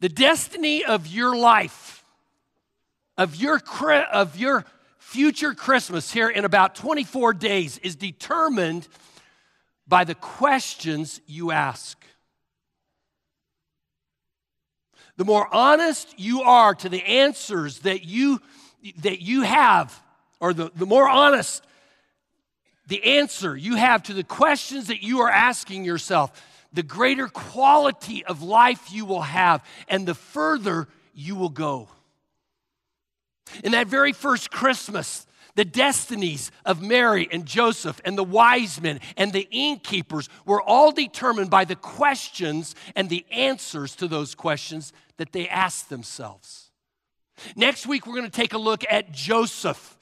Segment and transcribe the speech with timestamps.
[0.00, 2.04] The destiny of your life,
[3.18, 3.60] of your,
[4.12, 4.64] of your
[4.98, 8.88] future Christmas here in about 24 days, is determined
[9.86, 12.02] by the questions you ask.
[15.16, 18.40] The more honest you are to the answers that you,
[19.02, 20.02] that you have,
[20.40, 21.62] or the, the more honest
[22.86, 26.32] the answer you have to the questions that you are asking yourself,
[26.72, 31.88] the greater quality of life you will have, and the further you will go.
[33.64, 35.26] In that very first Christmas,
[35.56, 40.92] the destinies of Mary and Joseph and the wise men and the innkeepers were all
[40.92, 46.70] determined by the questions and the answers to those questions that they asked themselves.
[47.56, 49.96] Next week, we're going to take a look at Joseph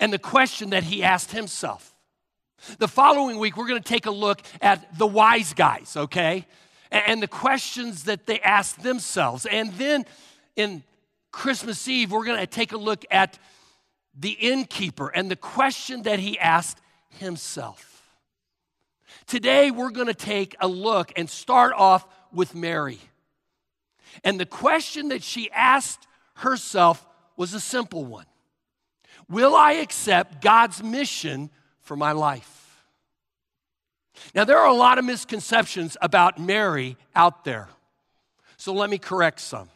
[0.00, 1.91] and the question that he asked himself.
[2.78, 6.46] The following week, we're going to take a look at the wise guys, okay?
[6.90, 9.46] And the questions that they asked themselves.
[9.46, 10.04] And then
[10.54, 10.82] in
[11.32, 13.38] Christmas Eve, we're going to take a look at
[14.18, 16.78] the innkeeper and the question that he asked
[17.18, 18.02] himself.
[19.26, 22.98] Today, we're going to take a look and start off with Mary.
[24.24, 28.26] And the question that she asked herself was a simple one
[29.28, 31.50] Will I accept God's mission
[31.92, 32.82] for my life?
[34.34, 37.68] Now, there are a lot of misconceptions about Mary out there.
[38.56, 39.68] So let me correct some.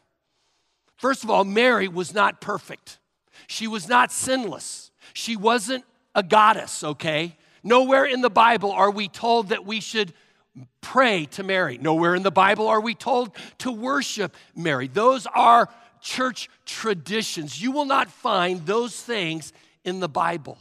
[0.94, 3.00] First of all, Mary was not perfect.
[3.48, 4.90] She was not sinless.
[5.12, 7.36] She wasn't a goddess, okay?
[7.62, 10.14] Nowhere in the Bible are we told that we should
[10.80, 11.76] pray to Mary.
[11.76, 14.88] Nowhere in the Bible are we told to worship Mary.
[14.88, 15.68] Those are
[16.00, 17.60] church traditions.
[17.60, 19.52] You will not find those things
[19.84, 20.56] in the Bible.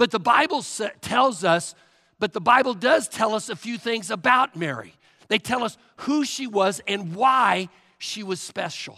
[0.00, 0.64] But the Bible
[1.02, 1.74] tells us,
[2.18, 4.94] but the Bible does tell us a few things about Mary.
[5.28, 8.96] They tell us who she was and why she was special.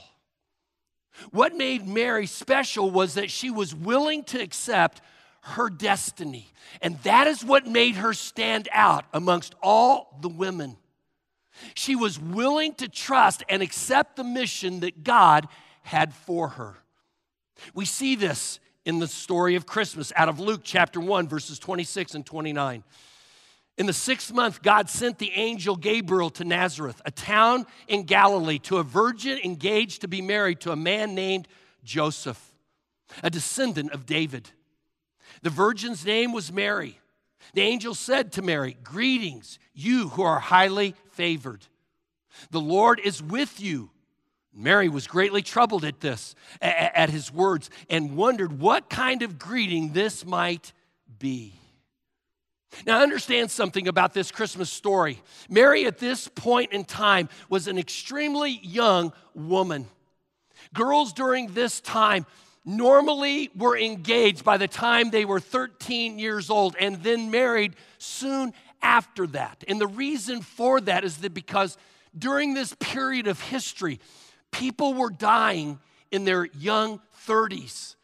[1.32, 5.00] What made Mary special was that she was willing to accept
[5.40, 6.46] her destiny.
[6.80, 10.76] And that is what made her stand out amongst all the women.
[11.74, 15.48] She was willing to trust and accept the mission that God
[15.82, 16.76] had for her.
[17.74, 22.14] We see this in the story of Christmas out of Luke chapter 1, verses 26
[22.14, 22.82] and 29.
[23.78, 28.58] In the sixth month, God sent the angel Gabriel to Nazareth, a town in Galilee,
[28.60, 31.48] to a virgin engaged to be married to a man named
[31.82, 32.52] Joseph,
[33.22, 34.50] a descendant of David.
[35.42, 36.98] The virgin's name was Mary.
[37.54, 41.66] The angel said to Mary, Greetings, you who are highly favored.
[42.50, 43.90] The Lord is with you.
[44.54, 49.92] Mary was greatly troubled at this, at his words, and wondered what kind of greeting
[49.92, 50.72] this might
[51.18, 51.54] be.
[52.86, 55.22] Now, understand something about this Christmas story.
[55.48, 59.86] Mary, at this point in time, was an extremely young woman.
[60.74, 62.24] Girls during this time
[62.64, 68.52] normally were engaged by the time they were 13 years old and then married soon
[68.80, 69.64] after that.
[69.68, 71.76] And the reason for that is that because
[72.16, 74.00] during this period of history,
[74.52, 75.80] people were dying
[76.10, 77.96] in their young 30s.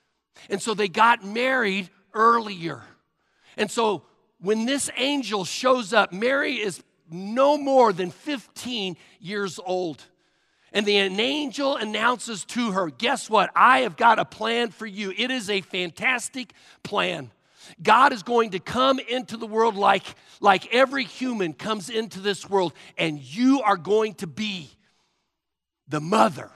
[0.51, 2.83] And so they got married earlier.
[3.57, 4.03] And so
[4.41, 10.03] when this angel shows up, Mary is no more than 15 years old.
[10.73, 13.51] And the angel announces to her, Guess what?
[13.57, 15.13] I have got a plan for you.
[15.17, 17.31] It is a fantastic plan.
[17.83, 20.05] God is going to come into the world like,
[20.41, 24.71] like every human comes into this world, and you are going to be
[25.89, 26.51] the mother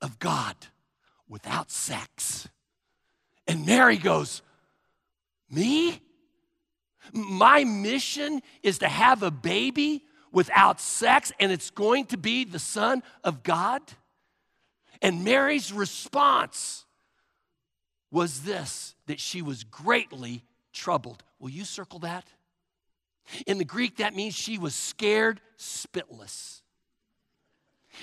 [0.00, 0.56] of God
[1.28, 2.48] without sex.
[3.46, 4.42] And Mary goes,
[5.50, 6.00] Me?
[7.12, 12.58] My mission is to have a baby without sex, and it's going to be the
[12.58, 13.82] Son of God?
[15.02, 16.84] And Mary's response
[18.10, 21.22] was this that she was greatly troubled.
[21.38, 22.26] Will you circle that?
[23.46, 26.62] In the Greek, that means she was scared spitless.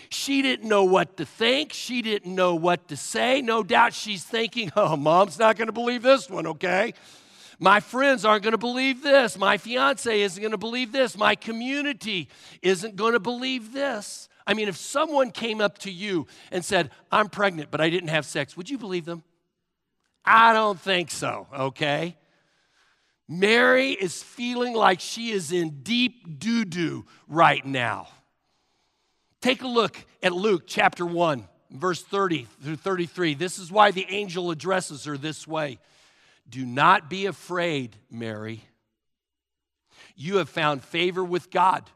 [0.09, 1.73] She didn't know what to think.
[1.73, 3.41] She didn't know what to say.
[3.41, 6.93] No doubt she's thinking, oh, mom's not going to believe this one, okay?
[7.59, 9.37] My friends aren't going to believe this.
[9.37, 11.17] My fiance isn't going to believe this.
[11.17, 12.29] My community
[12.61, 14.29] isn't going to believe this.
[14.45, 18.09] I mean, if someone came up to you and said, I'm pregnant, but I didn't
[18.09, 19.23] have sex, would you believe them?
[20.23, 22.15] I don't think so, okay?
[23.27, 28.07] Mary is feeling like she is in deep doo doo right now.
[29.41, 33.35] Take a look at Luke chapter 1, verse 30 through 33.
[33.35, 35.79] This is why the angel addresses her this way.
[36.49, 38.63] Do not be afraid, Mary.
[40.15, 41.89] You have found favor with God.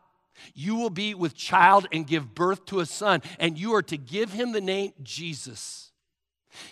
[0.54, 3.98] You will be with child and give birth to a son, and you are to
[3.98, 5.91] give him the name Jesus.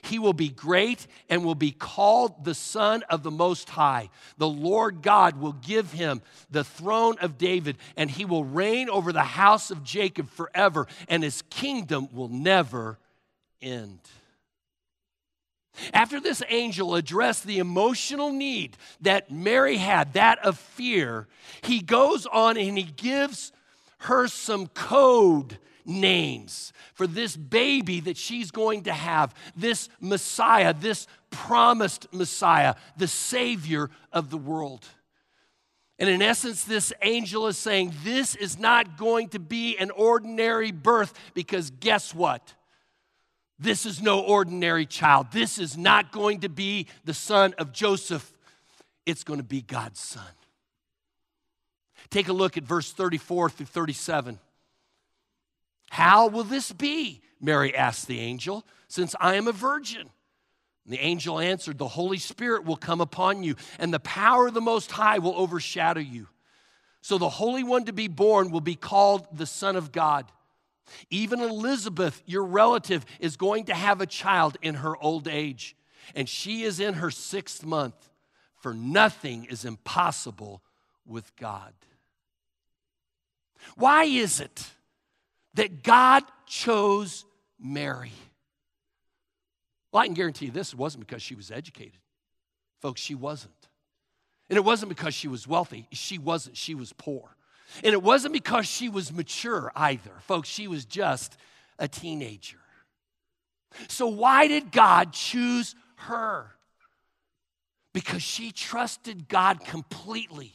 [0.01, 4.09] He will be great and will be called the Son of the Most High.
[4.37, 9.11] The Lord God will give him the throne of David, and he will reign over
[9.11, 12.97] the house of Jacob forever, and his kingdom will never
[13.61, 13.99] end.
[15.93, 21.27] After this angel addressed the emotional need that Mary had, that of fear,
[21.61, 23.51] he goes on and he gives
[23.99, 25.57] her some code
[25.89, 33.07] names for this baby that she's going to have, this Messiah, this promised Messiah, the
[33.07, 34.85] Savior of the world.
[35.97, 40.71] And in essence, this angel is saying, This is not going to be an ordinary
[40.71, 42.53] birth because guess what?
[43.59, 45.27] This is no ordinary child.
[45.33, 48.31] This is not going to be the son of Joseph.
[49.05, 50.23] It's going to be God's son.
[52.09, 54.39] Take a look at verse 34 through 37.
[55.89, 57.21] How will this be?
[57.41, 60.09] Mary asked the angel, since I am a virgin.
[60.85, 64.53] And the angel answered, The Holy Spirit will come upon you, and the power of
[64.53, 66.27] the Most High will overshadow you.
[67.01, 70.31] So the Holy One to be born will be called the Son of God.
[71.09, 75.75] Even Elizabeth, your relative, is going to have a child in her old age,
[76.15, 78.09] and she is in her sixth month,
[78.55, 80.61] for nothing is impossible
[81.05, 81.73] with God.
[83.75, 84.71] Why is it
[85.55, 87.25] that God chose
[87.59, 88.11] Mary?
[89.91, 91.99] Well, I can guarantee you this wasn't because she was educated.
[92.81, 93.53] Folks, she wasn't.
[94.49, 95.87] And it wasn't because she was wealthy.
[95.91, 96.57] She wasn't.
[96.57, 97.35] She was poor.
[97.83, 100.11] And it wasn't because she was mature either.
[100.21, 101.37] Folks, she was just
[101.77, 102.57] a teenager.
[103.87, 106.51] So, why did God choose her?
[107.93, 110.53] Because she trusted God completely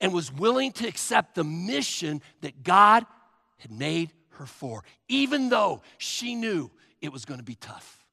[0.00, 3.06] and was willing to accept the mission that God
[3.60, 6.70] had made her for, even though she knew
[7.00, 8.04] it was going to be tough.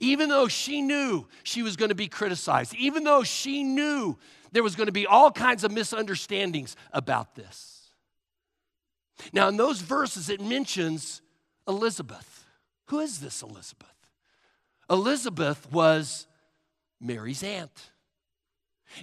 [0.00, 4.16] Even though she knew she was going to be criticized, even though she knew
[4.52, 7.88] there was going to be all kinds of misunderstandings about this.
[9.32, 11.20] Now, in those verses, it mentions
[11.66, 12.46] Elizabeth.
[12.86, 13.88] Who is this Elizabeth?
[14.90, 16.26] Elizabeth was
[17.00, 17.90] Mary's aunt.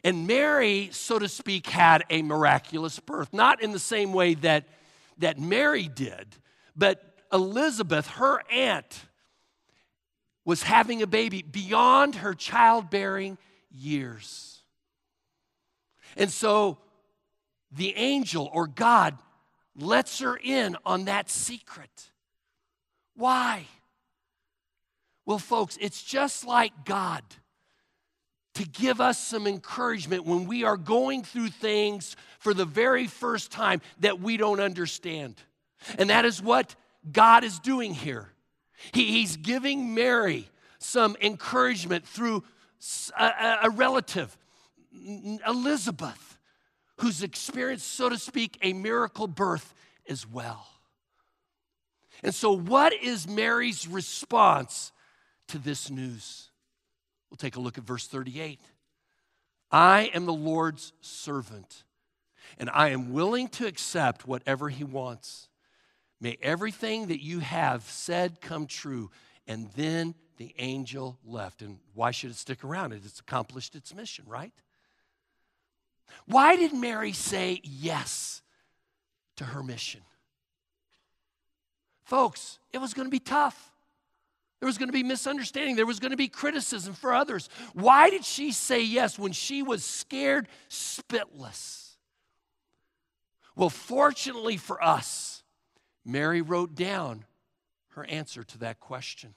[0.04, 4.66] And Mary, so to speak, had a miraculous birth, not in the same way that,
[5.20, 6.36] that Mary did,
[6.76, 7.02] but
[7.32, 9.06] Elizabeth, her aunt,
[10.46, 13.38] was having a baby beyond her childbearing
[13.70, 14.64] years.
[16.18, 16.80] And so
[17.72, 19.18] the angel or God
[19.76, 22.12] lets her in on that secret.
[23.16, 23.68] Why?
[25.26, 27.24] Well, folks, it's just like God
[28.60, 33.54] to give us some encouragement when we are going through things for the very first
[33.54, 35.36] time that we don't understand.
[35.98, 36.76] And that is what
[37.10, 38.28] God is doing here.
[38.92, 42.44] He, he's giving Mary some encouragement through
[43.18, 44.38] a, a relative,
[45.48, 46.38] Elizabeth,
[46.98, 49.74] who's experienced, so to speak, a miracle birth
[50.10, 50.68] as well.
[52.24, 54.92] And so, what is Mary's response
[55.48, 56.49] to this news?
[57.30, 58.60] We'll take a look at verse 38.
[59.72, 61.84] I am the Lord's servant,
[62.58, 65.50] and I am willing to accept whatever he wants.
[66.22, 69.10] May everything that you have said come true.
[69.48, 71.62] And then the angel left.
[71.62, 72.94] And why should it stick around?
[72.94, 74.54] It's accomplished its mission, right?
[76.26, 78.42] Why did Mary say yes
[79.38, 80.02] to her mission?
[82.04, 83.72] Folks, it was going to be tough.
[84.60, 85.76] There was going to be misunderstanding.
[85.76, 87.50] There was going to be criticism for others.
[87.74, 91.96] Why did she say yes when she was scared spitless?
[93.56, 95.44] Well, fortunately for us,
[96.06, 97.26] Mary wrote down
[97.90, 99.36] her answer to that question.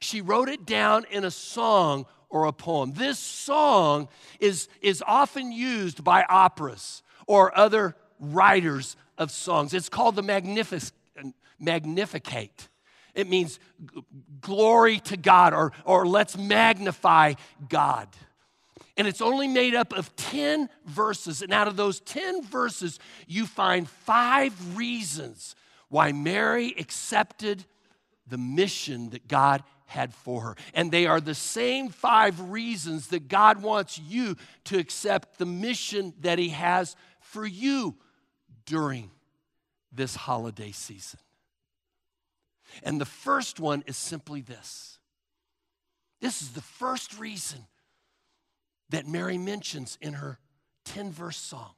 [0.00, 2.94] She wrote it down in a song or a poem.
[2.94, 4.08] This song
[4.40, 9.74] is, is often used by operas or other writers of songs.
[9.74, 10.92] It's called the Magnific-
[11.58, 12.68] Magnificat.
[13.14, 13.58] It means
[14.40, 17.34] glory to God or, or let's magnify
[17.68, 18.08] God.
[18.96, 21.42] And it's only made up of 10 verses.
[21.42, 25.56] And out of those 10 verses, you find five reasons
[25.88, 27.64] why Mary accepted
[28.26, 30.56] the mission that God had for her.
[30.72, 36.14] And they are the same five reasons that God wants you to accept the mission
[36.20, 37.96] that He has for you
[38.66, 39.10] during
[39.92, 41.20] this holiday season.
[42.82, 44.98] And the first one is simply this
[46.20, 47.66] this is the first reason
[48.90, 50.38] that Mary mentions in her
[50.86, 51.72] 10 verse song.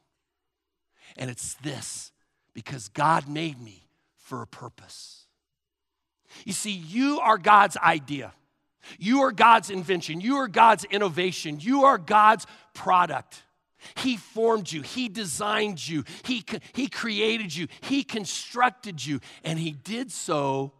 [1.16, 2.12] And it's this
[2.54, 5.26] because God made me for a purpose.
[6.44, 8.32] You see, you are God's idea.
[8.98, 10.20] You are God's invention.
[10.20, 11.58] You are God's innovation.
[11.60, 13.42] You are God's product.
[13.96, 19.72] He formed you, He designed you, He, he created you, He constructed you, and He
[19.72, 20.72] did so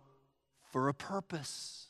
[0.72, 1.86] for a purpose.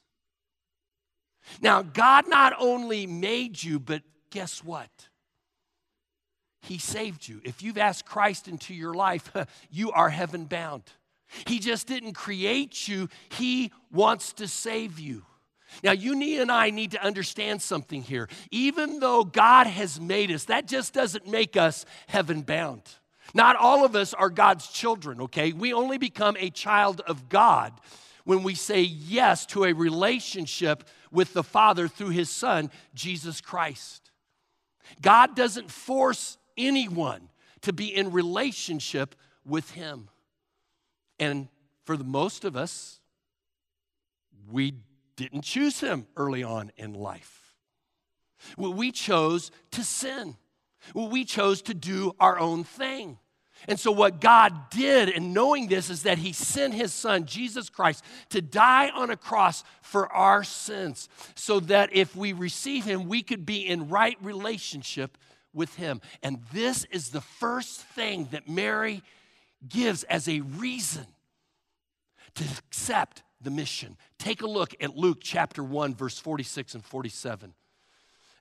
[1.60, 4.90] Now, God not only made you, but guess what?
[6.62, 7.40] He saved you.
[7.44, 9.32] If you've asked Christ into your life,
[9.70, 10.82] you are heaven bound.
[11.46, 15.24] He just didn't create you, He wants to save you.
[15.82, 18.28] Now, you and I need to understand something here.
[18.50, 22.82] Even though God has made us, that just doesn't make us heaven bound.
[23.34, 25.52] Not all of us are God's children, okay?
[25.52, 27.72] We only become a child of God
[28.26, 34.10] when we say yes to a relationship with the Father through His Son, Jesus Christ.
[35.00, 37.30] God doesn't force anyone
[37.62, 39.14] to be in relationship
[39.46, 40.08] with Him.
[41.18, 41.48] And
[41.84, 43.00] for the most of us,
[44.50, 44.74] we
[45.16, 47.54] didn't choose him early on in life.
[48.58, 50.36] We chose to sin.
[50.94, 53.18] We chose to do our own thing.
[53.68, 57.68] And so, what God did in knowing this is that He sent His Son, Jesus
[57.68, 63.08] Christ, to die on a cross for our sins, so that if we receive Him,
[63.08, 65.18] we could be in right relationship
[65.52, 66.00] with Him.
[66.22, 69.02] And this is the first thing that Mary
[69.68, 71.06] gives as a reason
[72.36, 73.96] to accept the mission.
[74.18, 77.54] Take a look at Luke chapter 1, verse 46 and 47.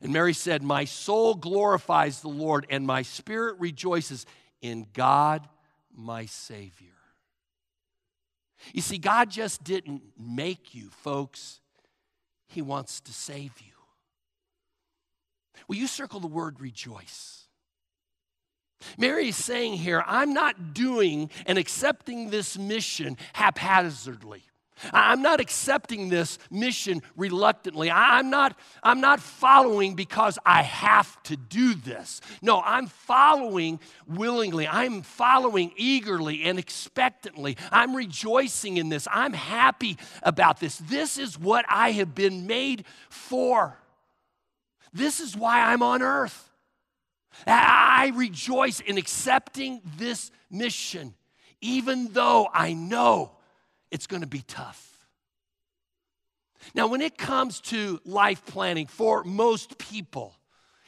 [0.02, 4.26] And Mary said, My soul glorifies the Lord, and my spirit rejoices
[4.62, 5.48] in God,
[5.96, 6.92] my Savior.
[8.74, 11.60] You see, God just didn't make you, folks,
[12.48, 13.74] He wants to save you.
[15.68, 17.48] Will you circle the word rejoice?
[18.98, 24.44] Mary is saying here, I'm not doing and accepting this mission haphazardly.
[24.92, 27.90] I'm not accepting this mission reluctantly.
[27.90, 32.20] I'm not, I'm not following because I have to do this.
[32.42, 34.68] No, I'm following willingly.
[34.68, 37.58] I'm following eagerly and expectantly.
[37.72, 39.08] I'm rejoicing in this.
[39.10, 40.78] I'm happy about this.
[40.78, 43.78] This is what I have been made for.
[44.94, 46.50] This is why I'm on earth.
[47.48, 51.14] I rejoice in accepting this mission,
[51.62, 53.35] even though I know
[53.96, 55.08] it's going to be tough.
[56.74, 60.36] Now, when it comes to life planning for most people,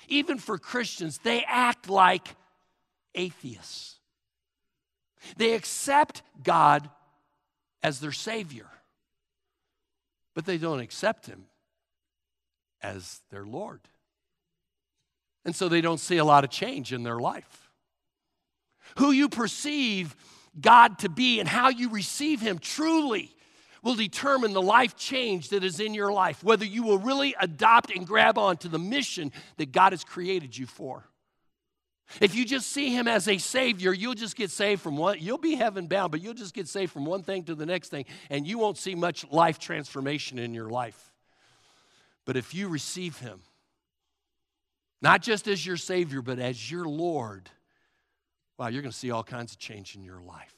[0.09, 2.35] even for Christians, they act like
[3.15, 3.95] atheists.
[5.37, 6.89] They accept God
[7.81, 8.67] as their Savior,
[10.35, 11.45] but they don't accept Him
[12.81, 13.79] as their Lord.
[15.45, 17.69] And so they don't see a lot of change in their life.
[18.97, 20.13] Who you perceive
[20.59, 23.33] God to be and how you receive Him truly
[23.83, 27.89] will determine the life change that is in your life, whether you will really adopt
[27.89, 31.05] and grab on to the mission that God has created you for.
[32.21, 35.37] If you just see him as a savior, you'll just get saved from one, you'll
[35.37, 38.05] be heaven bound, but you'll just get saved from one thing to the next thing,
[38.29, 41.11] and you won't see much life transformation in your life.
[42.25, 43.41] But if you receive him,
[45.01, 47.49] not just as your savior, but as your Lord,
[48.57, 50.53] wow, you're going to see all kinds of change in your life.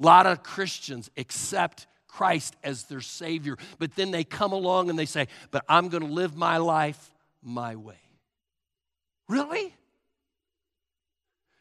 [0.00, 4.98] A lot of Christians accept Christ as their Savior, but then they come along and
[4.98, 8.00] they say, But I'm going to live my life my way.
[9.28, 9.74] Really?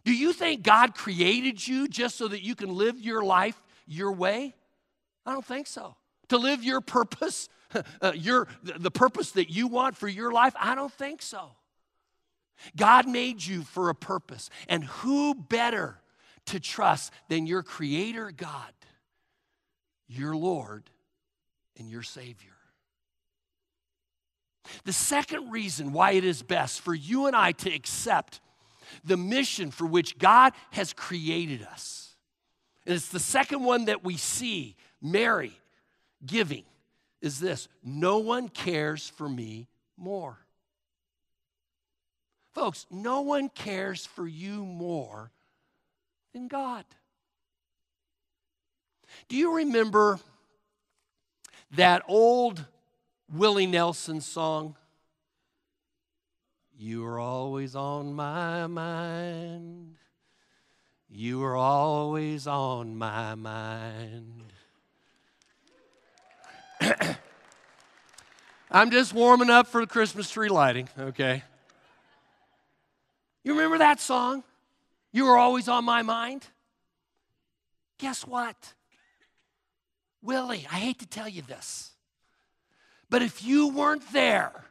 [0.06, 4.12] Do you think God created you just so that you can live your life your
[4.14, 4.56] way?
[5.26, 5.96] I don't think so.
[6.30, 7.50] To live your purpose,
[8.02, 10.54] uh, your, the purpose that you want for your life?
[10.58, 11.52] I don't think so.
[12.76, 16.00] God made you for a purpose, and who better
[16.46, 18.74] to trust than your Creator God,
[20.08, 20.90] your Lord,
[21.78, 22.52] and your Savior.
[24.84, 28.42] The second reason why it is best for you and I to accept
[29.04, 32.16] the mission for which God has created us,
[32.86, 35.52] and it's the second one that we see Mary
[36.26, 36.64] giving,
[37.22, 40.38] is this no one cares for me more.
[42.58, 45.30] Folks, no one cares for you more
[46.34, 46.86] than God.
[49.30, 50.20] Do you remember
[51.76, 52.66] that old
[53.32, 54.76] Willie Nelson song?
[56.76, 59.98] You are always on my mind.
[61.12, 64.46] You are always on my mind.
[68.72, 71.44] I'm just warming up for the Christmas tree lighting, okay?
[73.48, 74.44] You remember that song?
[75.14, 76.46] You were always on my mind.
[77.98, 78.74] Guess what?
[80.22, 81.92] Willie, I hate to tell you this,
[83.10, 84.66] but if you weren't there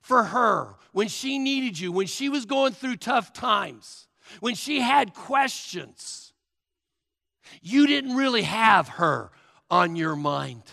[0.00, 4.08] for her when she needed you, when she was going through tough times,
[4.40, 6.32] when she had questions,
[7.62, 9.30] you didn't really have her
[9.70, 10.64] on your mind.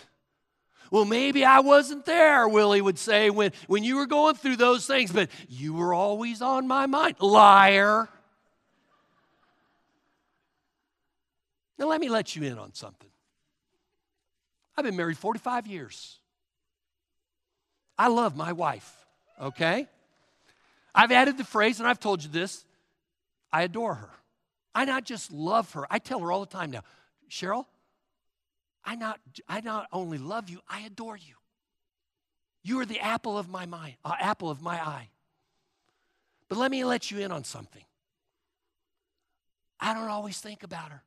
[0.93, 4.85] Well, maybe I wasn't there, Willie would say, when, when you were going through those
[4.85, 7.15] things, but you were always on my mind.
[7.19, 8.07] Liar.
[11.79, 13.09] Now, let me let you in on something.
[14.77, 16.19] I've been married 45 years.
[17.97, 18.95] I love my wife,
[19.41, 19.88] okay?
[20.93, 22.65] I've added the phrase, and I've told you this
[23.51, 24.12] I adore her.
[24.75, 26.83] I not just love her, I tell her all the time now,
[27.31, 27.65] Cheryl,
[28.86, 31.36] I not, I not only love you, I adore you.
[32.63, 35.10] You are the apple of my mind, uh, apple of my eye.
[36.50, 37.84] But let me let you in on something.
[39.80, 41.04] I don't always think about her.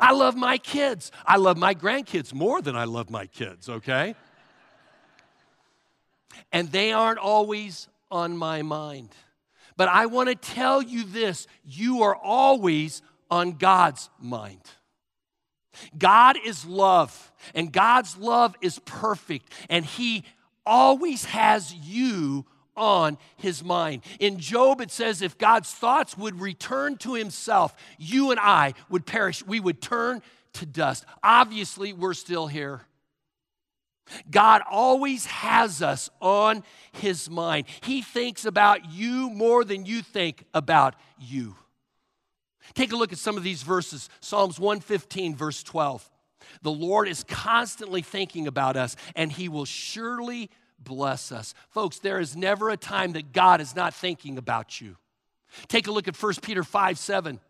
[0.00, 1.12] I love my kids.
[1.24, 4.14] I love my grandkids more than I love my kids, okay?
[6.52, 9.10] and they aren't always on my mind.
[9.76, 14.62] But I want to tell you this you are always on God's mind.
[15.96, 20.24] God is love, and God's love is perfect, and He
[20.64, 22.44] always has you
[22.76, 24.02] on his mind.
[24.20, 29.06] In Job, it says, if God's thoughts would return to himself, you and I would
[29.06, 29.44] perish.
[29.46, 30.22] We would turn
[30.54, 31.04] to dust.
[31.22, 32.82] Obviously, we're still here.
[34.30, 37.66] God always has us on his mind.
[37.80, 41.56] He thinks about you more than you think about you.
[42.74, 46.08] Take a look at some of these verses Psalms 115, verse 12.
[46.62, 51.54] The Lord is constantly thinking about us, and He will surely bless us.
[51.70, 54.96] Folks, there is never a time that God is not thinking about you.
[55.68, 57.40] Take a look at 1 Peter 5 7.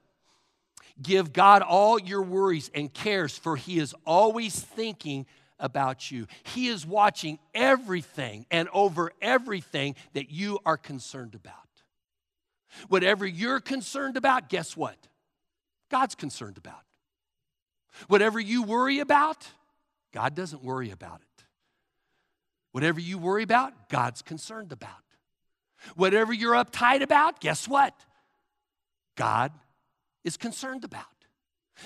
[1.02, 5.26] Give God all your worries and cares, for He is always thinking
[5.58, 6.26] about you.
[6.44, 11.54] He is watching everything and over everything that you are concerned about.
[12.88, 14.96] Whatever you're concerned about, guess what?
[15.90, 16.82] God's concerned about.
[18.08, 19.46] Whatever you worry about,
[20.12, 21.44] God doesn't worry about it.
[22.72, 24.90] Whatever you worry about, God's concerned about.
[25.94, 27.94] Whatever you're uptight about, guess what?
[29.16, 29.52] God
[30.24, 31.04] is concerned about.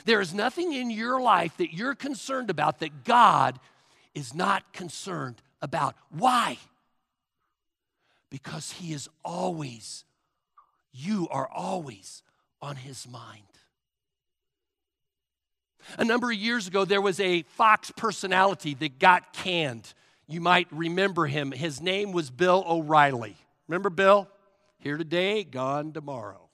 [0.05, 3.59] There is nothing in your life that you're concerned about that God
[4.15, 5.95] is not concerned about.
[6.11, 6.59] Why?
[8.31, 10.05] Because He is always,
[10.93, 12.23] you are always
[12.63, 13.43] on His mind.
[15.99, 19.93] A number of years ago, there was a Fox personality that got canned.
[20.27, 21.53] You might remember him.
[21.53, 23.37] His name was Bill O'Reilly.
[23.69, 24.29] Remember Bill?
[24.79, 26.49] Here today, gone tomorrow.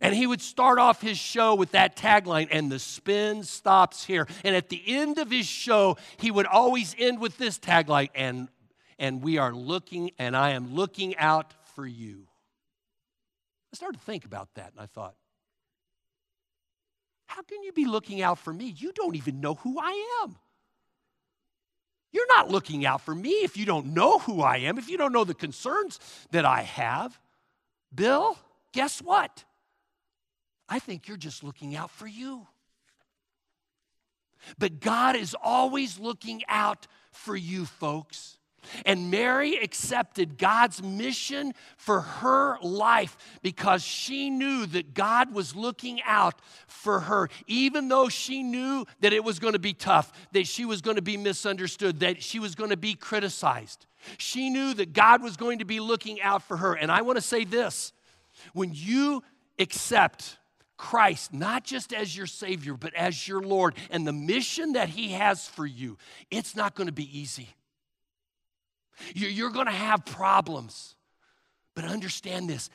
[0.00, 4.26] And he would start off his show with that tagline, and the spin stops here.
[4.44, 8.48] And at the end of his show, he would always end with this tagline, and,
[8.98, 12.26] and we are looking, and I am looking out for you.
[13.72, 15.14] I started to think about that, and I thought,
[17.30, 18.74] how can you be looking out for me?
[18.76, 20.36] You don't even know who I am.
[22.12, 24.98] You're not looking out for me if you don't know who I am, if you
[24.98, 26.00] don't know the concerns
[26.32, 27.20] that I have.
[27.94, 28.36] Bill,
[28.72, 29.44] guess what?
[30.68, 32.48] I think you're just looking out for you.
[34.58, 38.38] But God is always looking out for you, folks.
[38.84, 46.00] And Mary accepted God's mission for her life because she knew that God was looking
[46.02, 50.46] out for her, even though she knew that it was going to be tough, that
[50.46, 53.86] she was going to be misunderstood, that she was going to be criticized.
[54.18, 56.74] She knew that God was going to be looking out for her.
[56.74, 57.92] And I want to say this
[58.52, 59.22] when you
[59.58, 60.38] accept
[60.76, 65.10] Christ, not just as your Savior, but as your Lord, and the mission that He
[65.10, 65.98] has for you,
[66.30, 67.50] it's not going to be easy.
[69.14, 70.94] You're going to have problems.
[71.74, 72.70] But understand this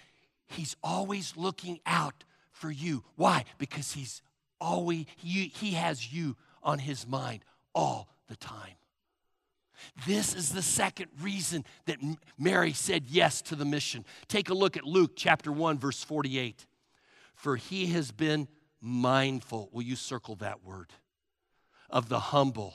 [0.48, 3.04] He's always looking out for you.
[3.16, 3.46] Why?
[3.58, 4.22] Because He's
[4.62, 7.44] always, He, he has you on His mind
[7.74, 8.76] all the time.
[10.08, 11.98] This is the second reason that
[12.38, 14.06] Mary said yes to the mission.
[14.28, 16.66] Take a look at Luke chapter 1, verse 48.
[17.36, 18.48] For he has been
[18.82, 20.92] mindful, will you circle that word,
[21.90, 22.74] of the humble,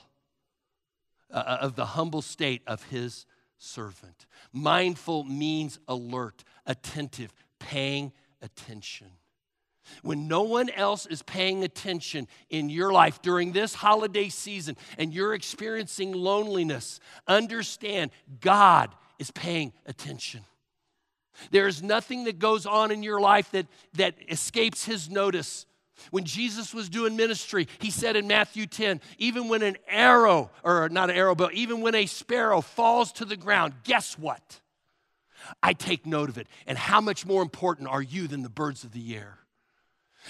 [1.33, 3.25] uh, uh of the humble state of his
[3.61, 4.27] servant.
[4.53, 9.09] Mindful means alert, attentive, paying attention.
[10.03, 15.13] When no one else is paying attention in your life during this holiday season and
[15.13, 20.45] you're experiencing loneliness, understand God is paying attention.
[21.51, 25.67] There is nothing that goes on in your life that, that escapes his notice.
[26.11, 30.89] When Jesus was doing ministry, he said in Matthew 10, even when an arrow, or
[30.89, 34.61] not an arrow, but even when a sparrow falls to the ground, guess what?
[35.63, 36.47] I take note of it.
[36.67, 39.39] And how much more important are you than the birds of the air?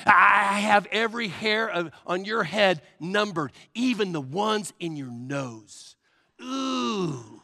[0.06, 5.96] I have every hair of, on your head numbered, even the ones in your nose.
[6.42, 7.42] Ooh.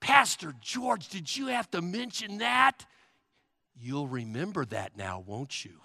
[0.00, 2.84] Pastor George, did you have to mention that?
[3.80, 5.80] You'll remember that now, won't you?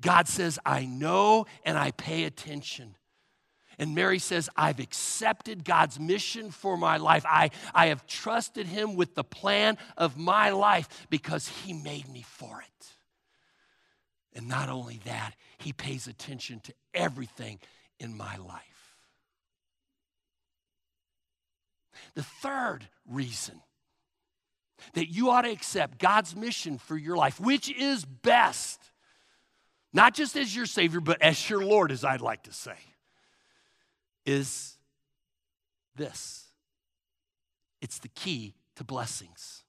[0.00, 2.96] God says, I know and I pay attention.
[3.78, 7.24] And Mary says, I've accepted God's mission for my life.
[7.28, 12.22] I, I have trusted Him with the plan of my life because He made me
[12.22, 12.86] for it.
[14.34, 17.58] And not only that, He pays attention to everything
[17.98, 18.62] in my life.
[22.14, 23.60] The third reason
[24.94, 28.80] that you ought to accept God's mission for your life, which is best,
[29.92, 32.76] not just as your Savior, but as your Lord, as I'd like to say,
[34.24, 34.76] is
[35.94, 36.46] this
[37.80, 39.62] it's the key to blessings.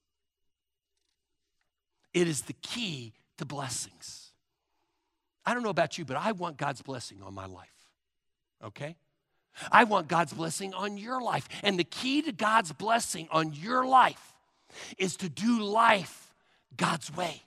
[2.14, 4.32] It is the key to blessings.
[5.46, 7.68] I don't know about you, but I want God's blessing on my life,
[8.62, 8.96] okay?
[9.72, 11.48] I want God's blessing on your life.
[11.62, 14.34] And the key to God's blessing on your life
[14.98, 16.34] is to do life
[16.76, 17.42] God's way.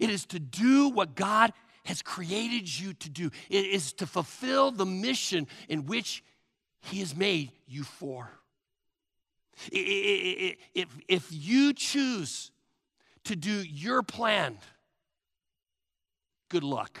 [0.00, 1.52] It is to do what God
[1.84, 6.22] has created you to do, it is to fulfill the mission in which
[6.82, 8.30] He has made you for.
[9.72, 12.50] If, if you choose
[13.24, 14.58] to do your plan,
[16.48, 17.00] good luck.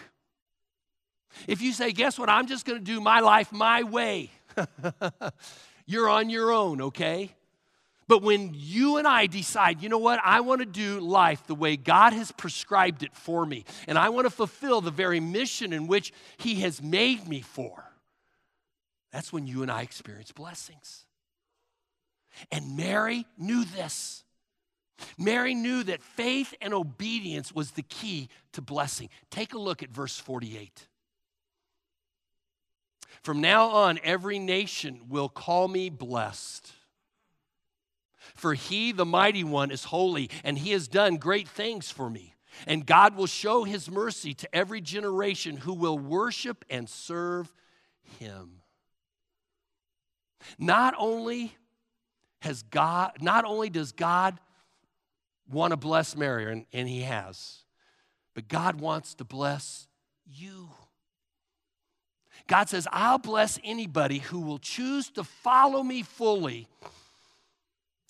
[1.46, 4.30] If you say, guess what, I'm just going to do my life my way,
[5.86, 7.34] you're on your own, okay?
[8.08, 11.54] But when you and I decide, you know what, I want to do life the
[11.54, 15.74] way God has prescribed it for me, and I want to fulfill the very mission
[15.74, 17.84] in which He has made me for,
[19.12, 21.04] that's when you and I experience blessings.
[22.50, 24.24] And Mary knew this.
[25.16, 29.08] Mary knew that faith and obedience was the key to blessing.
[29.30, 30.86] Take a look at verse 48.
[33.22, 36.72] From now on, every nation will call me blessed.
[38.38, 42.34] For he, the mighty one, is holy, and he has done great things for me.
[42.68, 47.52] And God will show his mercy to every generation who will worship and serve
[48.20, 48.62] him.
[50.56, 51.52] Not only
[52.42, 54.38] has God, not only does God
[55.50, 57.64] want to bless Mary, and, and he has,
[58.34, 59.88] but God wants to bless
[60.24, 60.68] you.
[62.46, 66.68] God says, I'll bless anybody who will choose to follow me fully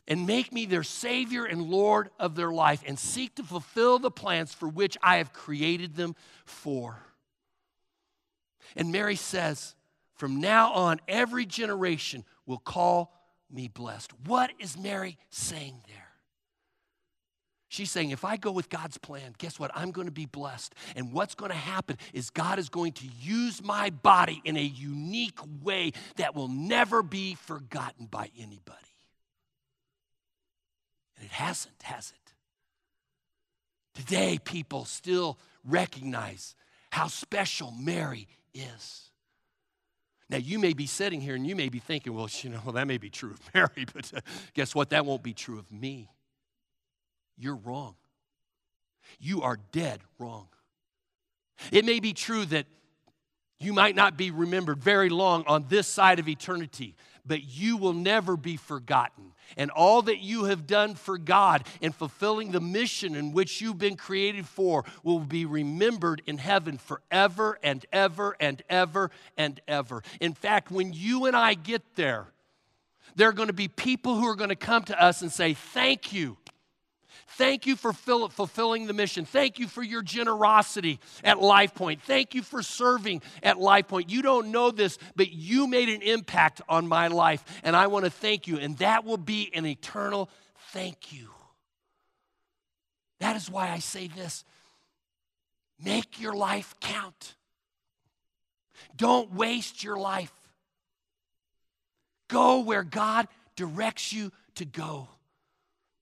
[0.09, 4.11] and make me their Savior and Lord of their life and seek to fulfill the
[4.11, 6.99] plans for which I have created them for.
[8.75, 9.77] And Mary says,
[10.15, 13.13] From now on, every generation will call
[13.51, 14.13] me blessed.
[14.27, 16.09] What is Mary saying there?
[17.71, 19.71] She's saying, if I go with God's plan, guess what?
[19.75, 20.75] I'm going to be blessed.
[20.97, 24.63] And what's going to happen is God is going to use my body in a
[24.63, 28.88] unique way that will never be forgotten by anybody.
[31.19, 32.33] And it hasn't, has it?
[34.01, 36.55] Today, people still recognize
[36.91, 39.11] how special Mary is.
[40.31, 42.75] Now, you may be sitting here and you may be thinking, well, you know, well,
[42.75, 44.21] that may be true of Mary, but uh,
[44.55, 44.91] guess what?
[44.91, 46.11] That won't be true of me.
[47.37, 47.95] You're wrong.
[49.19, 50.49] You are dead wrong.
[51.73, 52.67] It may be true that
[53.59, 56.95] you might not be remembered very long on this side of eternity,
[57.29, 59.33] but you will never be forgotten.
[59.57, 63.79] And all that you have done for God in fulfilling the mission in which you've
[63.79, 70.03] been created for will be remembered in heaven forever and ever and ever and ever.
[70.21, 72.27] In fact, when you and I get there,
[73.17, 75.55] there are going to be people who are going to come to us and say,
[75.55, 76.37] Thank you
[77.33, 79.25] Thank you for fulfilling the mission.
[79.25, 82.01] Thank you for your generosity at LifePoint.
[82.01, 84.11] Thank you for serving at LifePoint.
[84.11, 88.07] You don't know this, but you made an impact on my life, and I want
[88.07, 88.59] to thank you.
[88.59, 90.31] And that will be an eternal
[90.73, 91.29] thank you.
[93.21, 94.45] That is why I say this
[95.83, 97.37] make your life count.
[98.97, 100.33] Don't waste your life.
[102.29, 105.09] Go where God directs you to go.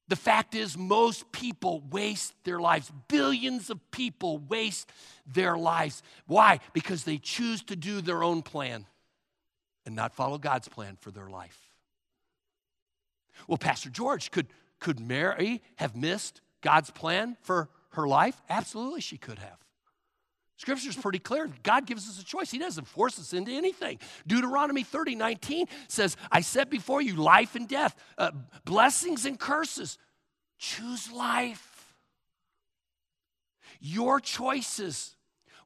[0.09, 2.93] The fact is, most people waste their lives.
[3.09, 4.91] Billions of people waste
[5.27, 6.03] their lives.
[6.27, 6.61] Why?
[6.73, 8.87] Because they choose to do their own plan
[9.85, 11.59] and not follow God's plan for their life.
[13.49, 14.47] Well, Pastor George, could,
[14.79, 18.41] could Mary have missed God's plan for her life?
[18.49, 19.59] Absolutely, she could have.
[20.57, 21.51] Scripture's pretty clear.
[21.63, 22.51] God gives us a choice.
[22.51, 23.99] He doesn't force us into anything.
[24.27, 28.31] Deuteronomy 30, 19 says, I set before you life and death, uh,
[28.65, 29.99] blessings and curses.
[30.59, 31.95] Choose life.
[33.81, 35.15] Your choices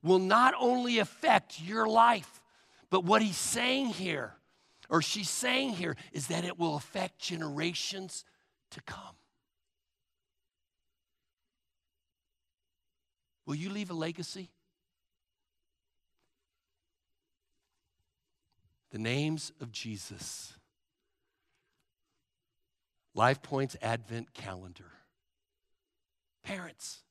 [0.03, 2.43] will not only affect your life,
[2.91, 4.35] but what he's saying here,
[4.89, 8.25] or she's saying here, is that it will affect generations
[8.73, 9.15] to come.
[13.47, 14.51] Will you leave a legacy?
[18.91, 20.55] The names of Jesus.
[23.17, 24.91] LifePoint's Advent Calendar.
[26.43, 27.03] Parents,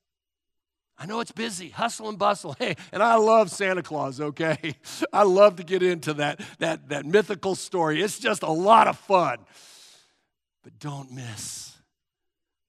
[0.97, 2.55] I know it's busy, hustle and bustle.
[2.59, 4.75] Hey, and I love Santa Claus, okay?
[5.13, 8.01] I love to get into that, that, that mythical story.
[8.01, 9.37] It's just a lot of fun.
[10.63, 11.77] But don't miss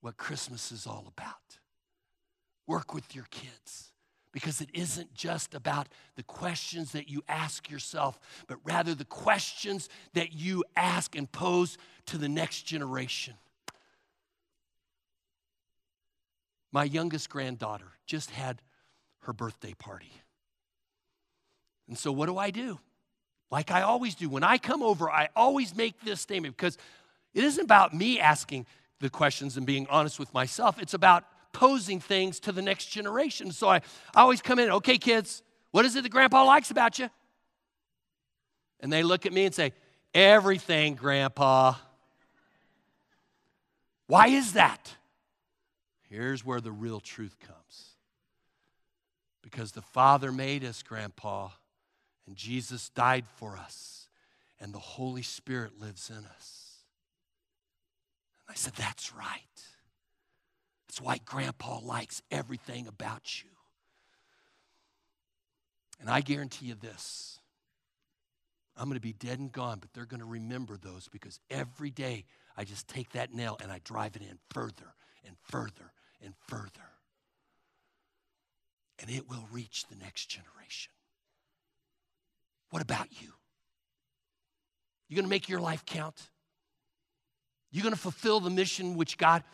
[0.01, 1.35] what Christmas is all about.
[2.67, 3.90] Work with your kids
[4.33, 9.89] because it isn't just about the questions that you ask yourself, but rather the questions
[10.15, 13.35] that you ask and pose to the next generation.
[16.73, 18.63] My youngest granddaughter just had
[19.23, 20.13] her birthday party.
[21.89, 22.79] And so, what do I do?
[23.51, 24.29] Like I always do.
[24.29, 26.79] When I come over, I always make this statement because
[27.35, 28.67] it isn't about me asking
[29.01, 30.81] the questions and being honest with myself.
[30.81, 33.53] It's about posing things to the next generation.
[33.53, 33.77] So I,
[34.15, 37.11] I always come in, okay, kids, what is it that grandpa likes about you?
[38.81, 39.73] And they look at me and say,
[40.15, 41.75] everything, grandpa.
[44.07, 44.97] Why is that?
[46.09, 47.95] Here's where the real truth comes.
[49.43, 51.51] Because the Father made us, Grandpa,
[52.27, 54.09] and Jesus died for us,
[54.61, 56.79] and the Holy Spirit lives in us.
[58.47, 59.41] And I said, That's right.
[60.91, 63.51] That's why Grandpa likes everything about you.
[66.01, 67.39] And I guarantee you this
[68.77, 71.91] I'm going to be dead and gone, but they're going to remember those because every
[71.91, 72.25] day
[72.57, 75.93] I just take that nail and I drive it in further and further
[76.25, 76.91] and further.
[78.99, 80.91] And it will reach the next generation.
[82.71, 83.29] What about you?
[85.09, 86.21] You going to make your life count?
[87.71, 89.45] You going to fulfill the mission which God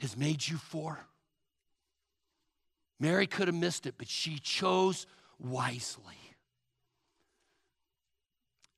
[0.00, 0.98] has made you for?
[2.98, 5.06] Mary could have missed it, but she chose
[5.38, 6.18] wisely.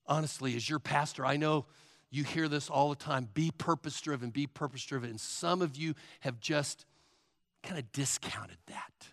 [0.07, 1.67] Honestly, as your pastor, I know
[2.11, 5.11] you hear this all the time be purpose driven, be purpose driven.
[5.11, 6.87] And some of you have just
[7.63, 9.09] kind of discounted that.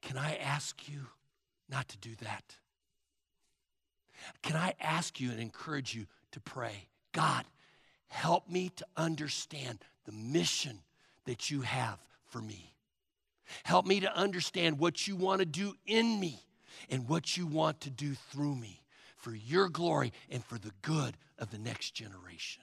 [0.00, 1.06] Can I ask you
[1.68, 2.56] not to do that?
[4.42, 6.88] Can I ask you and encourage you to pray?
[7.12, 7.44] God,
[8.08, 10.78] help me to understand the mission
[11.26, 12.72] that you have for me.
[13.64, 16.40] Help me to understand what you want to do in me
[16.88, 18.80] and what you want to do through me
[19.16, 22.62] for your glory and for the good of the next generation.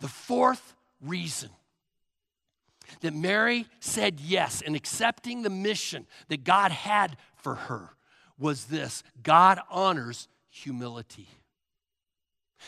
[0.00, 1.50] The fourth reason
[3.00, 7.90] that Mary said yes in accepting the mission that God had for her
[8.40, 11.28] was this God honors humility.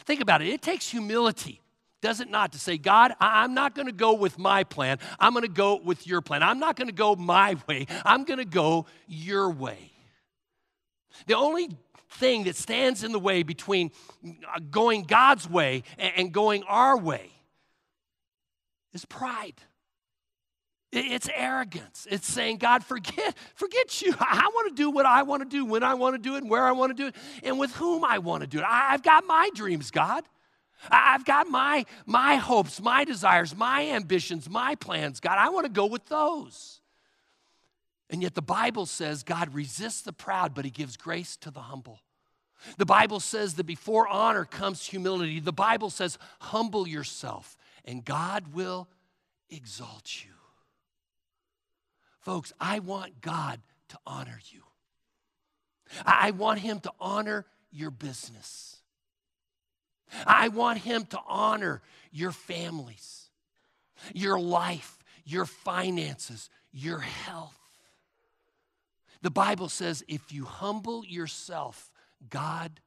[0.04, 1.61] Think about it, it takes humility.
[2.03, 4.99] Does it not to say, God, I'm not going to go with my plan.
[5.19, 6.43] I'm going to go with your plan.
[6.43, 7.87] I'm not going to go my way.
[8.05, 9.93] I'm going to go your way.
[11.27, 11.69] The only
[12.13, 13.91] thing that stands in the way between
[14.25, 17.31] uh, going God's way and going our way
[18.93, 19.61] is pride.
[20.93, 22.09] It's arrogance.
[22.11, 24.13] It's saying, God, forget, forget you.
[24.19, 26.39] I want to do what I want to do, when I want to do it,
[26.39, 28.65] and where I want to do it, and with whom I want to do it.
[28.67, 30.25] I've got my dreams, God.
[30.90, 35.37] I've got my, my hopes, my desires, my ambitions, my plans, God.
[35.38, 36.81] I want to go with those.
[38.09, 41.61] And yet the Bible says God resists the proud, but he gives grace to the
[41.61, 42.01] humble.
[42.77, 45.40] The Bible says that before honor comes humility.
[45.40, 48.88] The Bible says, humble yourself, and God will
[49.49, 50.33] exalt you.
[52.21, 54.62] Folks, I want God to honor you.
[56.05, 58.80] I want Him to honor your business.
[60.27, 63.29] I want Him to honor your families,
[64.14, 67.57] your life, your finances, your health.
[69.23, 71.90] The Bible says if you humble yourself,
[72.29, 72.81] God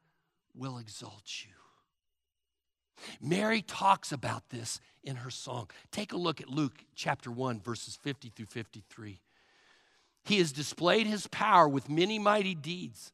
[0.55, 1.51] will exalt you.
[3.21, 5.69] Mary talks about this in her song.
[5.91, 9.19] Take a look at Luke chapter 1, verses 50 through 53.
[10.25, 13.11] He has displayed his power with many mighty deeds,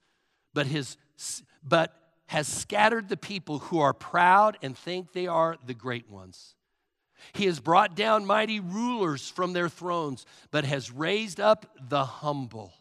[0.54, 0.98] but his,
[1.64, 1.99] but
[2.30, 6.54] has scattered the people who are proud and think they are the great ones.
[7.34, 12.72] He has brought down mighty rulers from their thrones, but has raised up the humble.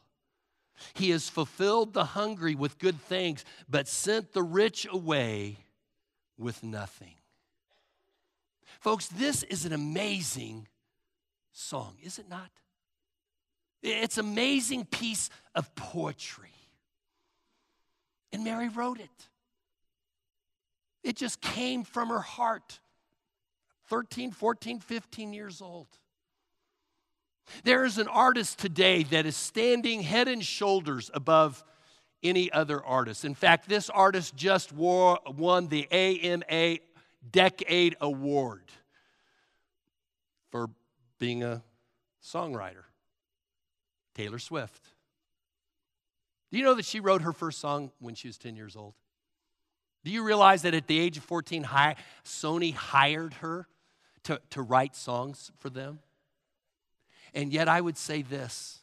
[0.93, 5.57] He has fulfilled the hungry with good things, but sent the rich away
[6.37, 7.15] with nothing.
[8.81, 10.69] Folks, this is an amazing
[11.53, 12.51] song, is it not?
[13.83, 16.53] It's an amazing piece of poetry.
[18.31, 19.28] And Mary wrote it.
[21.03, 22.81] It just came from her heart.
[23.89, 25.89] 13, 14, 15 years old.
[27.65, 31.65] There is an artist today that is standing head and shoulders above
[32.23, 33.25] any other artist.
[33.25, 36.79] In fact, this artist just wore, won the AMA
[37.31, 38.65] Decade Award
[40.51, 40.69] for
[41.19, 41.63] being a
[42.23, 42.85] songwriter.
[44.15, 44.85] Taylor Swift.
[46.51, 48.95] Do you know that she wrote her first song when she was 10 years old?
[50.05, 51.65] Do you realize that at the age of 14,
[52.25, 53.67] Sony hired her
[54.25, 56.01] to, to write songs for them?
[57.35, 58.81] And yet, I would say this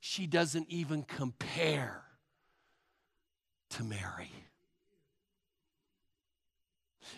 [0.00, 2.02] she doesn't even compare
[3.70, 4.30] to Mary.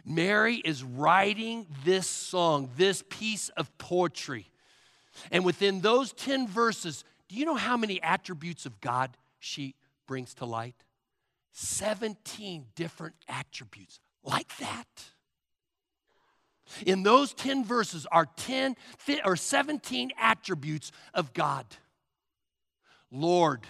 [0.04, 4.46] Mary is writing this song, this piece of poetry.
[5.30, 9.74] And within those 10 verses, do you know how many attributes of God she
[10.06, 10.74] brings to light?
[11.52, 14.86] 17 different attributes like that.
[16.86, 18.76] In those 10 verses are 10
[19.24, 21.66] or 17 attributes of God
[23.12, 23.66] Lord,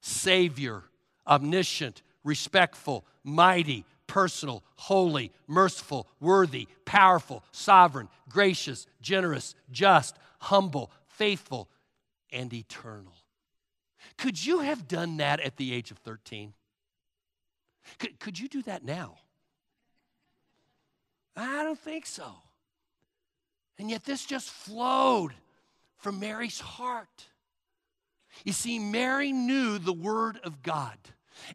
[0.00, 0.82] Savior,
[1.24, 11.68] omniscient, respectful, mighty, personal, holy, merciful, worthy, powerful, sovereign, gracious, generous, just, humble, faithful,
[12.32, 13.14] and eternal.
[14.16, 16.52] Could you have done that at the age of 13?
[17.98, 19.16] Could, could you do that now?
[21.36, 22.26] I don't think so.
[23.78, 25.34] And yet, this just flowed
[25.98, 27.26] from Mary's heart.
[28.44, 30.96] You see, Mary knew the Word of God.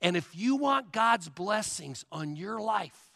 [0.01, 3.11] And if you want God's blessings on your life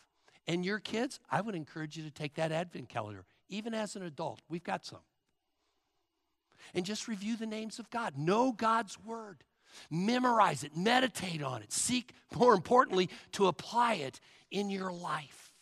[0.48, 4.04] and your kids, I would encourage you to take that Advent calendar, even as an
[4.04, 4.42] adult.
[4.50, 5.00] We've got some.
[6.74, 8.18] And just review the names of God.
[8.18, 9.44] Know God's Word.
[9.90, 14.20] Memorize it, meditate on it, seek, more importantly, to apply it
[14.52, 15.54] in your life.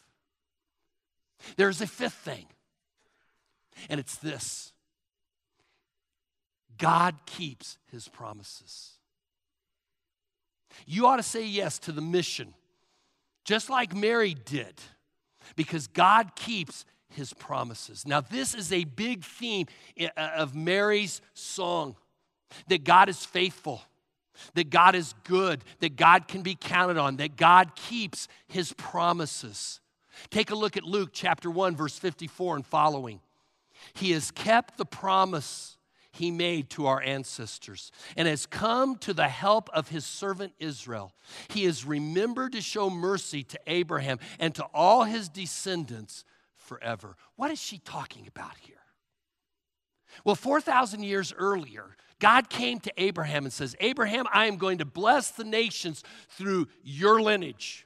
[1.57, 2.45] There's a fifth thing,
[3.89, 4.71] and it's this
[6.77, 8.91] God keeps his promises.
[10.85, 12.53] You ought to say yes to the mission,
[13.45, 14.73] just like Mary did,
[15.55, 18.07] because God keeps his promises.
[18.07, 19.67] Now, this is a big theme
[19.99, 21.95] uh, of Mary's song
[22.67, 23.81] that God is faithful
[24.55, 29.79] that God is good, that God can be counted on, that God keeps his promises.
[30.29, 33.19] Take a look at Luke chapter 1, verse 54 and following.
[33.93, 35.77] He has kept the promise
[36.11, 41.11] he made to our ancestors and has come to the help of his servant Israel.
[41.47, 46.23] He has remembered to show mercy to Abraham and to all his descendants
[46.55, 47.17] forever.
[47.35, 48.75] What is she talking about here?
[50.23, 54.85] Well, 4,000 years earlier, God came to Abraham and says, Abraham, I am going to
[54.85, 57.85] bless the nations through your lineage.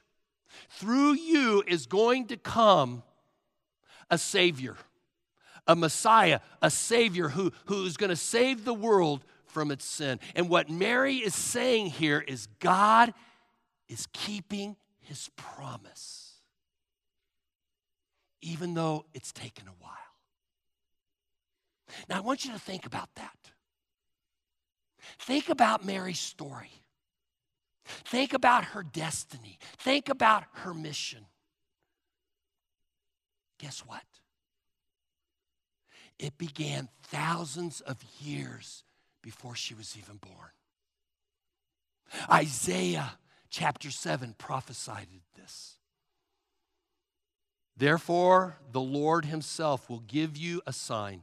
[0.70, 3.02] Through you is going to come
[4.10, 4.76] a Savior,
[5.66, 10.20] a Messiah, a Savior who, who is going to save the world from its sin.
[10.34, 13.12] And what Mary is saying here is God
[13.88, 16.34] is keeping his promise,
[18.42, 19.94] even though it's taken a while.
[22.08, 23.36] Now, I want you to think about that.
[25.20, 26.70] Think about Mary's story.
[27.84, 29.58] Think about her destiny.
[29.78, 31.26] Think about her mission.
[33.58, 34.02] Guess what?
[36.18, 38.84] It began thousands of years
[39.22, 40.50] before she was even born.
[42.30, 43.18] Isaiah
[43.50, 45.76] chapter 7 prophesied this.
[47.76, 51.22] Therefore, the Lord Himself will give you a sign.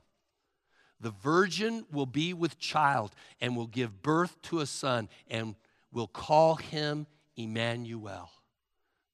[1.00, 5.56] The virgin will be with child and will give birth to a son and
[5.91, 8.30] will call him Emmanuel.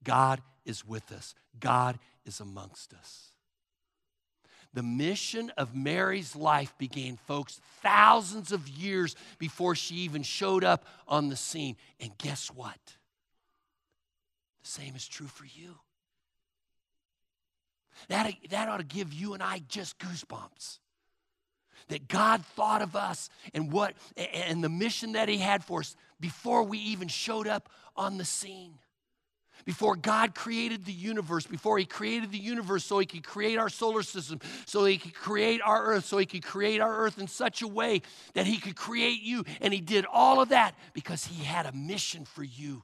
[0.03, 3.27] God is with us, God is amongst us.
[4.73, 10.86] The mission of Mary's life began, folks, thousands of years before she even showed up
[11.09, 11.75] on the scene.
[11.99, 12.79] And guess what?
[14.63, 15.75] The same is true for you.
[18.07, 20.79] That, that ought to give you and I just goosebumps
[21.89, 25.95] that God thought of us and what and the mission that he had for us
[26.19, 28.75] before we even showed up on the scene.
[29.65, 33.69] before God created the universe, before He created the universe so He could create our
[33.69, 37.27] solar system, so He could create our earth, so He could create our earth in
[37.27, 38.01] such a way
[38.34, 39.43] that He could create you.
[39.59, 42.84] And He did all of that because He had a mission for you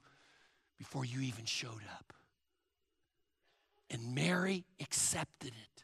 [0.77, 2.13] before you even showed up.
[3.89, 5.76] And Mary accepted it.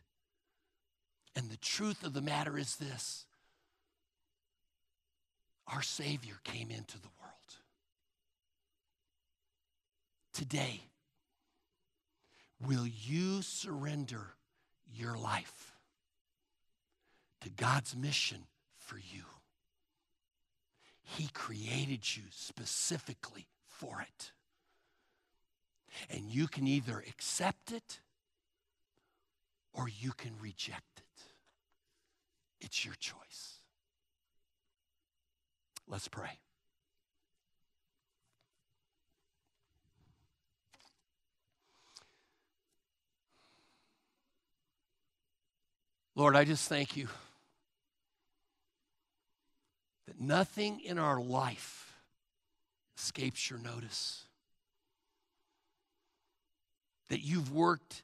[1.36, 3.26] And the truth of the matter is this
[5.68, 7.34] our Savior came into the world.
[10.34, 10.82] Today,
[12.60, 14.36] will you surrender
[14.94, 15.74] your life
[17.42, 18.46] to God's mission
[18.78, 19.24] for you?
[21.04, 24.32] He created you specifically for it.
[26.10, 28.00] And you can either accept it
[29.74, 31.03] or you can reject it.
[32.64, 33.58] It's your choice.
[35.88, 36.40] Let's pray.
[46.16, 47.08] Lord, I just thank you
[50.08, 51.94] that nothing in our life
[52.98, 54.24] escapes your notice.
[57.10, 58.04] That you've worked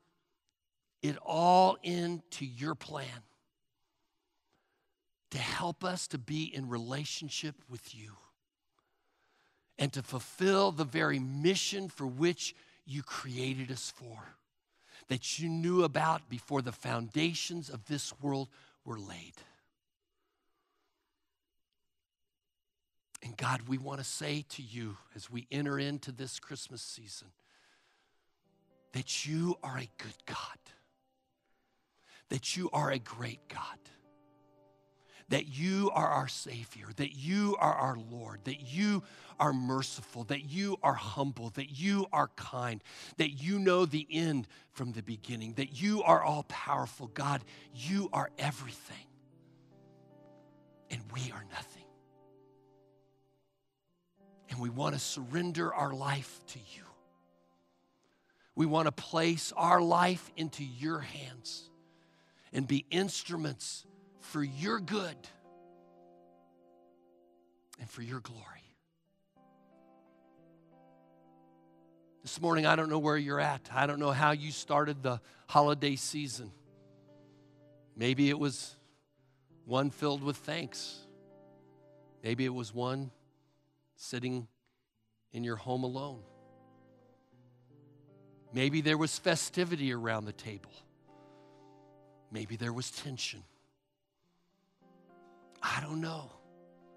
[1.02, 3.24] it all into your plan
[5.32, 8.14] to help us to be in relationship with you
[9.78, 12.56] and to fulfill the very mission for which
[12.86, 14.36] you created us for
[15.08, 18.48] that you knew about before the foundations of this world
[18.86, 19.34] were laid.
[23.24, 27.28] And God, we want to say to you as we enter into this Christmas season
[28.94, 30.38] that you are a good God,
[32.30, 33.78] that you are a great God
[35.30, 39.04] that you are our Savior, that you are our Lord, that you
[39.40, 42.84] are merciful, that you are humble, that you are kind,
[43.18, 47.08] that you know the end from the beginning, that you are all powerful.
[47.08, 47.42] God,
[47.74, 49.08] you are everything,
[50.90, 51.84] and we are nothing.
[54.50, 56.84] And we want to surrender our life to you.
[58.56, 61.70] We want to place our life into your hands
[62.52, 63.86] and be instruments
[64.20, 65.16] for your good
[67.80, 68.44] and for your glory.
[72.22, 73.70] This morning, I don't know where you're at.
[73.74, 76.52] I don't know how you started the holiday season.
[77.96, 78.76] Maybe it was
[79.66, 81.00] one filled with thanks.
[82.24, 83.12] Maybe it was one
[83.96, 84.48] sitting
[85.32, 86.22] in your home alone.
[88.54, 90.72] Maybe there was festivity around the table.
[92.32, 93.44] Maybe there was tension.
[95.62, 96.32] I don't know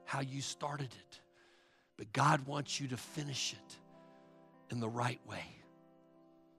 [0.05, 1.21] how you started it,
[1.97, 3.77] but God wants you to finish it
[4.71, 5.45] in the right way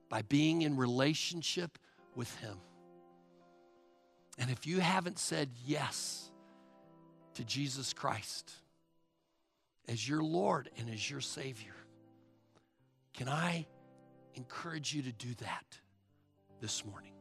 [0.10, 1.78] by being in relationship
[2.16, 2.58] with Him.
[4.38, 6.32] And if you haven't said yes
[7.36, 8.52] to Jesus Christ
[9.88, 11.76] as your Lord and as your Savior,
[13.14, 13.66] can I
[14.36, 15.80] encourage you to do that
[16.62, 17.14] this morning?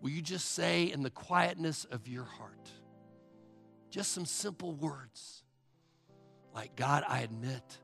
[0.00, 2.70] Will you just say in the quietness of your heart,
[3.90, 5.42] just some simple words
[6.54, 7.78] like, God, I admit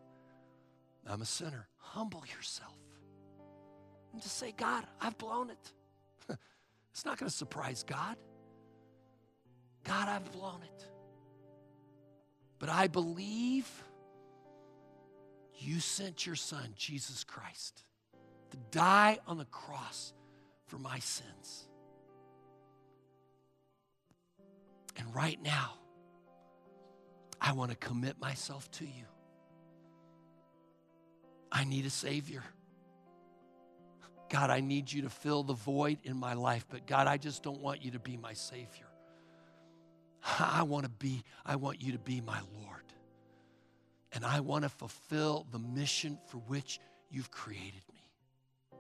[1.07, 1.69] I'm a sinner.
[1.77, 2.77] Humble yourself.
[4.13, 5.73] And just say, God, I've blown it.
[6.91, 8.17] it's not going to surprise God.
[9.85, 10.87] God, I've blown it.
[12.59, 13.69] But I believe
[15.59, 17.85] you sent your son, Jesus Christ,
[18.53, 20.15] to die on the cross
[20.67, 21.67] for my sins.
[24.97, 25.75] And right now,
[27.45, 29.05] I want to commit myself to you.
[31.51, 32.45] I need a Savior.
[34.31, 37.43] God, I need you to fill the void in my life, but God, I just
[37.43, 38.87] don't want you to be my Savior.
[40.39, 42.85] I want to be, I want you to be my Lord.
[44.13, 46.79] And I want to fulfill the mission for which
[47.11, 48.79] you've created me.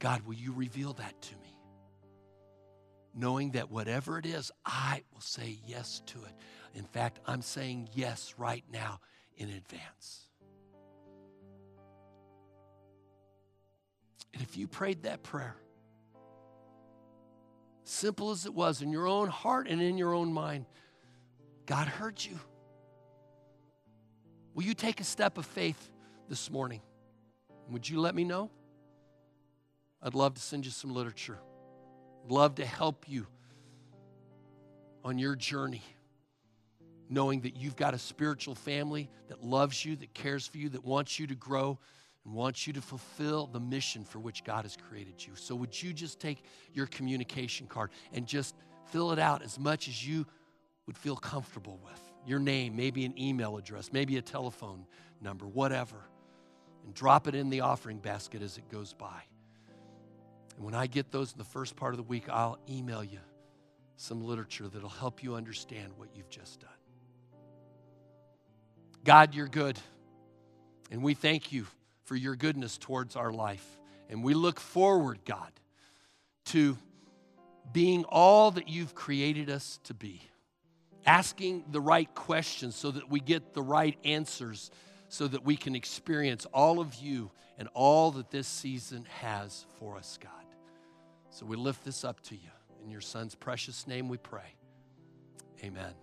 [0.00, 1.59] God, will you reveal that to me?
[3.14, 6.32] Knowing that whatever it is, I will say yes to it.
[6.74, 9.00] In fact, I'm saying yes right now
[9.36, 10.28] in advance.
[14.32, 15.56] And if you prayed that prayer,
[17.84, 20.66] simple as it was, in your own heart and in your own mind,
[21.66, 22.38] God heard you.
[24.54, 25.90] Will you take a step of faith
[26.28, 26.80] this morning?
[27.70, 28.50] Would you let me know?
[30.02, 31.38] I'd love to send you some literature
[32.28, 33.26] love to help you
[35.04, 35.82] on your journey.
[37.12, 40.84] knowing that you've got a spiritual family that loves you, that cares for you, that
[40.84, 41.76] wants you to grow
[42.24, 45.34] and wants you to fulfill the mission for which God has created you.
[45.34, 48.54] So, would you just take your communication card and just
[48.86, 50.24] fill it out as much as you
[50.86, 52.00] would feel comfortable with?
[52.26, 54.86] Your name, maybe an email address, maybe a telephone
[55.20, 55.96] number, whatever,
[56.84, 59.22] and drop it in the offering basket as it goes by.
[60.60, 63.20] And when I get those in the first part of the week, I'll email you
[63.96, 66.68] some literature that'll help you understand what you've just done.
[69.02, 69.78] God, you're good.
[70.90, 71.66] And we thank you
[72.04, 73.64] for your goodness towards our life.
[74.10, 75.50] And we look forward, God,
[76.46, 76.76] to
[77.72, 80.20] being all that you've created us to be,
[81.06, 84.70] asking the right questions so that we get the right answers,
[85.08, 89.96] so that we can experience all of you and all that this season has for
[89.96, 90.39] us, God.
[91.30, 92.50] So we lift this up to you.
[92.82, 94.56] In your son's precious name we pray.
[95.62, 95.94] Amen.